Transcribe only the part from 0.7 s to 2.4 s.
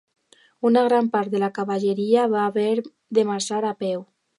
gran part de la cavalleria